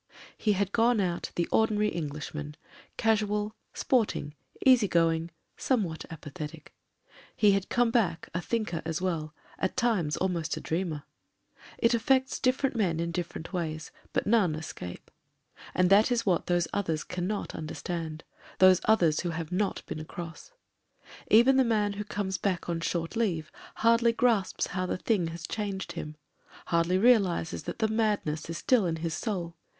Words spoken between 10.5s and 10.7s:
a